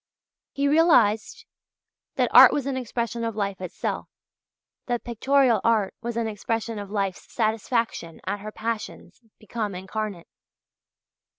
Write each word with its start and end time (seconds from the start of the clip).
He 0.51 0.67
realized 0.67 1.45
that 2.15 2.31
art 2.33 2.51
was 2.51 2.65
an 2.65 2.75
expression 2.75 3.23
of 3.23 3.35
life 3.35 3.61
itself, 3.61 4.07
that 4.87 5.03
pictorial 5.03 5.61
art 5.63 5.93
was 6.01 6.17
an 6.17 6.25
expression 6.25 6.79
of 6.79 6.89
life's 6.89 7.31
satisfaction 7.31 8.19
at 8.25 8.39
her 8.39 8.51
passions 8.51 9.21
become 9.37 9.75
incarnate. 9.75 10.27